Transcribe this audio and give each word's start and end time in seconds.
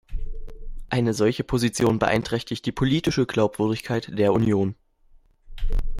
Eine 0.89 1.13
solche 1.13 1.43
Position 1.43 1.99
beeinträchtigt 1.99 2.65
die 2.65 2.71
politische 2.71 3.27
Glaubwürdigkeit 3.27 4.09
der 4.17 4.33
Union. 4.33 4.73